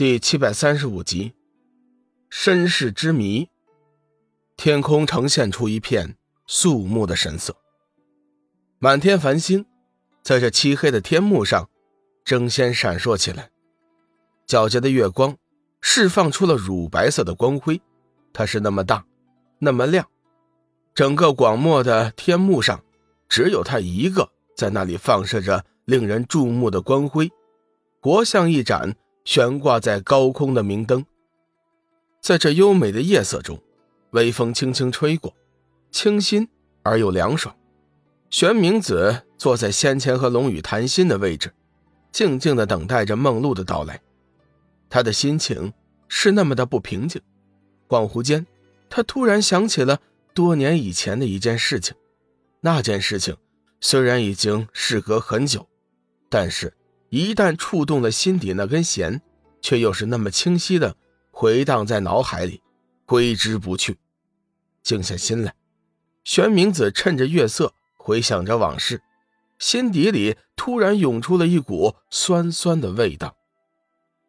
[0.00, 1.34] 第七百三十五集，
[2.30, 3.50] 身世之谜。
[4.56, 7.54] 天空呈现出一片肃穆的神色，
[8.78, 9.66] 满天繁星
[10.22, 11.68] 在这漆黑的天幕上
[12.24, 13.50] 争先闪烁起来。
[14.48, 15.36] 皎洁的月光
[15.82, 17.78] 释放出了乳白色的光辉，
[18.32, 19.04] 它是那么大，
[19.58, 20.08] 那么亮。
[20.94, 22.82] 整个广漠的天幕上，
[23.28, 27.30] 只有它一个在那里放射着令人注目的光辉，
[28.00, 28.96] 活像一盏。
[29.24, 31.04] 悬挂在高空的明灯，
[32.20, 33.60] 在这优美的夜色中，
[34.10, 35.34] 微风轻轻吹过，
[35.90, 36.48] 清新
[36.82, 37.54] 而又凉爽。
[38.30, 41.52] 玄冥子坐在先前和龙宇谈心的位置，
[42.10, 44.00] 静静的等待着梦露的到来。
[44.88, 45.72] 他的心情
[46.08, 47.20] 是那么的不平静。
[47.88, 48.46] 恍惚间，
[48.88, 50.00] 他突然想起了
[50.32, 51.94] 多年以前的一件事情。
[52.60, 53.36] 那件事情
[53.80, 55.68] 虽然已经事隔很久，
[56.28, 56.72] 但是。
[57.10, 59.20] 一旦触动了心底那根弦，
[59.60, 60.96] 却又是那么清晰的
[61.32, 62.62] 回荡在脑海里，
[63.04, 63.98] 挥之不去。
[64.84, 65.54] 静下心来，
[66.22, 69.02] 玄冥子趁着月色回想着往事，
[69.58, 73.36] 心底里突然涌出了一股酸酸的味道。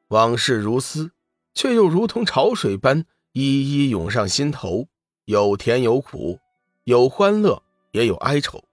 [0.08, 1.12] 往事如丝，
[1.54, 4.88] 却又如同潮水般一一涌上心头，
[5.26, 6.40] 有甜有苦，
[6.86, 7.62] 有欢乐
[7.92, 8.64] 也有哀愁，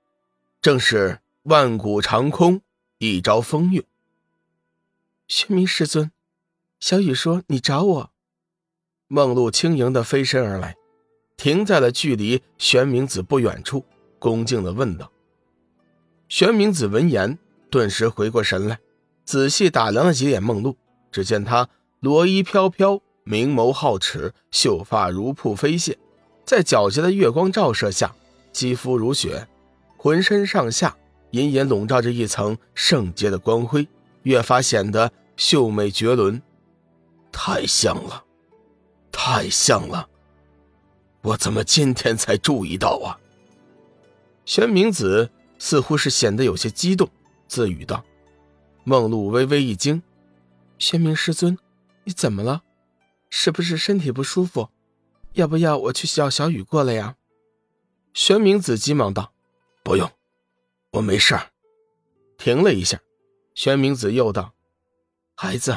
[0.63, 2.63] 正是万古长空，
[2.97, 3.85] 一朝风月。
[5.29, 6.11] 玄冥师尊，
[6.81, 8.11] 小雨说你找我。
[9.09, 10.75] 梦露轻盈的飞身而来，
[11.37, 13.85] 停在了距离玄冥子不远处，
[14.19, 15.13] 恭敬的问道。
[16.31, 18.79] 玄冥子闻言，顿时回过神来，
[19.27, 20.75] 仔细打量了几眼梦露。
[21.13, 21.69] 只见她
[22.01, 25.95] 罗衣飘飘，明眸皓齿，秀发如瀑飞泻，
[26.47, 28.17] 在皎洁的月光照射下，
[28.51, 29.47] 肌肤如雪，
[29.99, 30.97] 浑身上下
[31.33, 33.87] 隐隐笼罩着一层圣洁的光辉。
[34.23, 36.43] 越发显得秀美绝伦，
[37.31, 38.25] 太像了，
[39.11, 40.09] 太像了！
[41.23, 43.19] 我怎么今天才注意到啊？
[44.45, 47.09] 玄冥子似乎是显得有些激动，
[47.47, 48.05] 自语道。
[48.85, 50.03] 梦露微微一惊
[50.79, 51.59] ：“玄冥师尊，
[52.05, 52.63] 你怎么了？
[53.29, 54.71] 是不是身体不舒服？
[55.35, 57.17] 要不要我去叫小雨过来呀？”
[58.15, 59.33] 玄冥子急忙道
[59.85, 60.11] ：“不用，
[60.93, 61.51] 我没事儿。”
[62.39, 62.99] 停了一下。
[63.59, 64.55] 玄冥子又道
[65.35, 65.77] ：“孩子，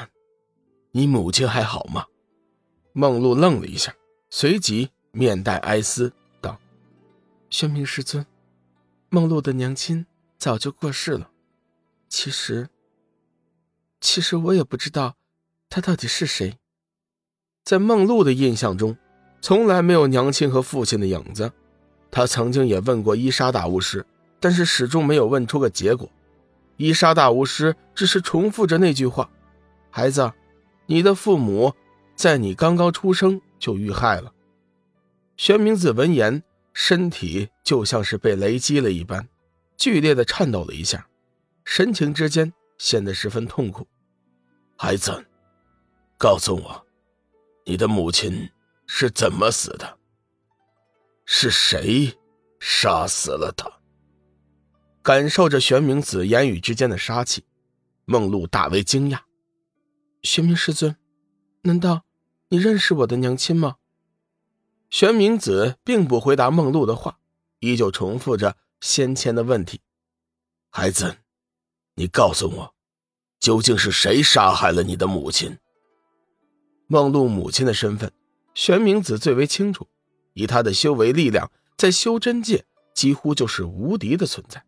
[0.92, 2.06] 你母亲还好吗？”
[2.94, 3.96] 梦露愣了一下，
[4.30, 6.59] 随即面带哀思道
[7.50, 8.24] ：“玄冥师尊，
[9.09, 10.06] 梦露的娘亲
[10.38, 11.31] 早就过世了。
[12.08, 12.70] 其实，
[14.00, 15.16] 其实我也不知道
[15.68, 16.59] 她到底是谁。
[17.64, 18.96] 在梦露的印象中，
[19.41, 21.52] 从来没有娘亲和父亲的影子。
[22.12, 24.06] 她曾经也问过伊莎大巫师，
[24.40, 26.08] 但是始终没有问出个结果。”
[26.78, 29.30] 伊莎大巫师只是重复着那句话
[29.92, 30.32] ：“孩子，
[30.86, 31.74] 你的父母
[32.16, 34.34] 在你刚刚出生就遇害了。”
[35.38, 36.44] 玄冥子闻言，
[36.74, 39.28] 身体就像是被雷击了一般，
[39.78, 41.08] 剧烈的颤抖了一下，
[41.66, 43.88] 神情之间显得十分痛苦。
[44.78, 45.26] 孩子，
[46.18, 46.86] 告诉我，
[47.66, 48.50] 你的母亲
[48.86, 49.98] 是怎么死的？
[51.26, 52.14] 是谁
[52.59, 53.81] 杀死了她？
[55.04, 57.44] 感受着玄冥子言语之间的杀气，
[58.06, 59.22] 梦露大为惊讶。
[60.22, 60.96] 玄冥师尊，
[61.64, 62.04] 难道
[62.50, 63.78] 你认识我的娘亲吗？
[64.92, 67.18] 玄冥子并不回答梦露的话，
[67.60, 69.82] 依旧重复着先前的问题
[70.70, 71.18] ：“孩子，
[71.96, 72.76] 你告诉我，
[73.40, 75.58] 究竟是谁杀害了你的母亲？”
[76.86, 78.12] 梦露母亲的身份，
[78.54, 79.88] 玄冥子最为清楚。
[80.34, 84.64] 以他的修为力量，在修真界几乎就是无敌的存在。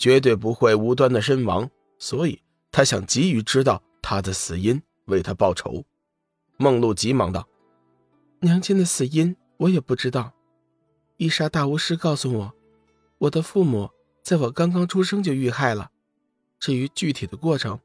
[0.00, 2.40] 绝对不会无端的身亡，所以
[2.72, 5.84] 他想急于知道他的死因，为他报仇。
[6.56, 7.46] 梦露急忙道
[8.40, 10.32] ：“娘亲的死因我也不知道。
[11.18, 12.54] 伊莎大巫师告诉我，
[13.18, 13.90] 我的父母
[14.22, 15.90] 在我刚刚出生就遇害了。
[16.58, 17.78] 至于具体的过程，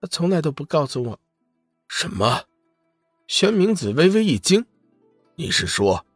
[0.00, 1.20] 他从来都不告诉我。”
[1.86, 2.44] 什么？
[3.26, 4.64] 玄冥子微微一惊
[5.36, 6.06] ：“你是说，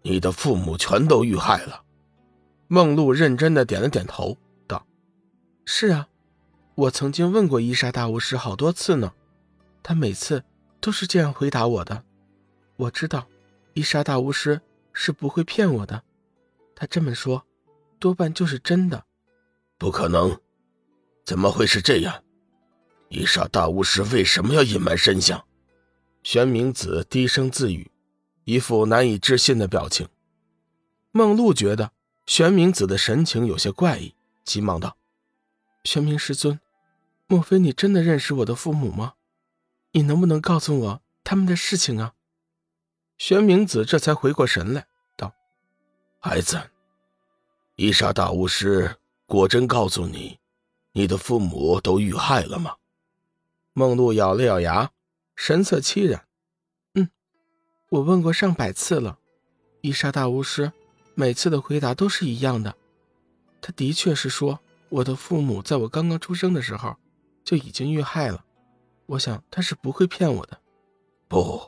[0.00, 1.82] 你的父母全都遇害了？”
[2.68, 4.38] 梦露认真的点了点头。
[5.64, 6.08] 是啊，
[6.74, 9.12] 我曾经问过伊莎大巫师好多次呢，
[9.82, 10.44] 他每次
[10.80, 12.04] 都是这样回答我的。
[12.76, 13.26] 我知道，
[13.74, 14.60] 伊莎大巫师
[14.92, 16.02] 是不会骗我的，
[16.74, 17.44] 他这么说，
[17.98, 19.04] 多半就是真的。
[19.78, 20.36] 不可能，
[21.24, 22.22] 怎么会是这样？
[23.08, 25.44] 伊莎大巫师为什么要隐瞒真相？
[26.22, 27.90] 玄冥子低声自语，
[28.44, 30.08] 一副难以置信的表情。
[31.10, 31.92] 梦露觉得
[32.26, 34.14] 玄冥子的神情有些怪异，
[34.44, 34.96] 急忙道。
[35.84, 36.60] 玄冥师尊，
[37.26, 39.14] 莫非你真的认识我的父母吗？
[39.92, 42.14] 你能不能告诉我他们的事情啊？
[43.18, 44.86] 玄冥子这才回过神来，
[45.16, 45.34] 道
[46.20, 46.70] ：“孩子，
[47.74, 48.96] 伊莎大巫师
[49.26, 50.38] 果真告诉你，
[50.92, 52.76] 你的父母都遇害了吗？”
[53.74, 54.92] 梦露咬了咬牙，
[55.34, 56.26] 神色凄然
[56.94, 57.10] ：“嗯，
[57.88, 59.18] 我问过上百次了，
[59.80, 60.72] 伊莎大巫师
[61.14, 62.76] 每次的回答都是一样的。
[63.60, 64.60] 他的确是说，
[64.92, 66.94] 我的父母在我刚刚出生的时候
[67.42, 68.44] 就已经遇害了。”
[69.06, 70.58] 我想他是不会骗我的，
[71.28, 71.60] 不，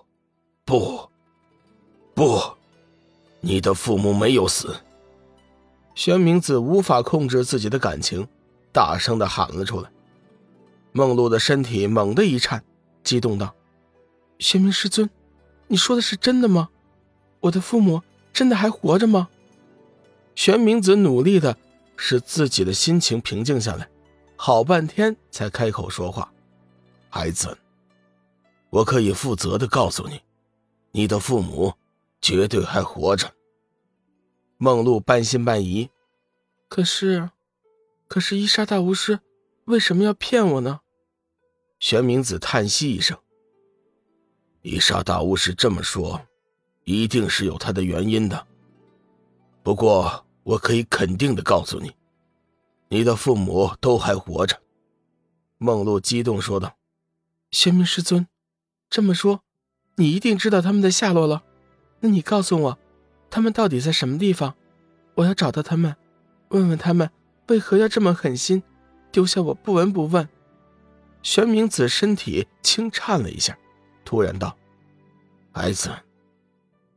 [0.65, 1.11] 不，
[2.15, 2.41] 不，
[3.41, 4.77] 你的父母没有死。
[5.95, 8.27] 玄冥子无法控制自己的感情，
[8.73, 9.91] 大声的喊了出来。
[10.93, 12.65] 梦露的身体猛地一颤，
[13.03, 13.55] 激动道
[14.39, 15.11] ：“玄冥师尊，
[15.67, 16.69] 你说的是真的吗？
[17.41, 18.01] 我的父母
[18.33, 19.29] 真的还活着吗？”
[20.35, 21.59] 玄冥子努力的
[21.97, 23.89] 使自己的心情平静下来，
[24.37, 26.33] 好半天才开口说话。
[27.09, 27.57] 孩子，
[28.71, 30.21] 我可以负责的告诉你，
[30.91, 31.73] 你的父母
[32.21, 33.33] 绝对还活着。
[34.57, 35.91] 梦露半信半疑，
[36.69, 37.31] 可是，
[38.09, 39.21] 可是伊莎大巫师
[39.67, 40.81] 为什么要骗我呢？
[41.79, 43.19] 玄冥子叹息一声
[44.63, 46.21] ：“伊莎大巫师这么说，
[46.85, 48.47] 一定是有他的原因的。
[49.63, 51.95] 不过，我可以肯定的告诉你，
[52.89, 54.61] 你的父母都还活着。”
[55.59, 56.77] 梦露激动说道。
[57.51, 58.27] 玄冥师尊，
[58.91, 59.43] 这么说，
[59.97, 61.43] 你一定知道他们的下落了。
[62.01, 62.79] 那你告诉我，
[63.31, 64.55] 他们到底在什么地方？
[65.15, 65.97] 我要找到他们，
[66.49, 67.09] 问问他们
[67.49, 68.63] 为何要这么狠心，
[69.13, 70.29] 丢下我不闻不问。
[71.23, 73.57] 玄冥子身体轻颤了一下，
[74.05, 74.55] 突然道
[75.55, 75.91] ：“孩子，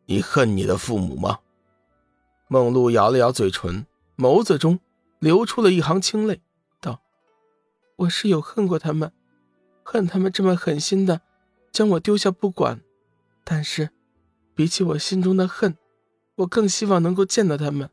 [0.06, 1.38] 你恨你的父母吗？”
[2.48, 3.86] 梦露咬了咬嘴唇，
[4.18, 4.80] 眸子中
[5.20, 6.42] 流出了一行清泪，
[6.80, 7.02] 道
[7.98, 9.12] ：“我是有恨过他们。”
[9.90, 11.22] 恨他们这么狠心的
[11.72, 12.82] 将我丢下不管，
[13.46, 13.90] 但是，
[14.54, 15.78] 比起我心中的恨，
[16.36, 17.90] 我更希望能够见到他们。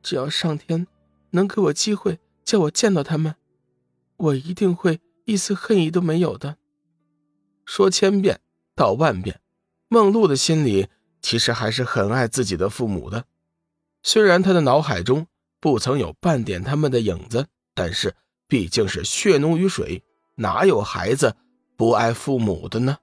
[0.00, 0.86] 只要上天
[1.30, 3.34] 能给我机会叫我见到他们，
[4.16, 6.56] 我一定会一丝恨意都没有的。
[7.64, 8.40] 说千遍
[8.76, 9.40] 道万遍，
[9.88, 10.88] 梦露的心里
[11.20, 13.24] 其实还是很爱自己的父母的。
[14.10, 15.26] 虽然他的脑海中
[15.60, 18.14] 不曾有半点他们的影子，但是
[18.48, 20.02] 毕竟是血浓于水。
[20.36, 21.36] 哪有孩子
[21.76, 22.96] 不爱父母的呢？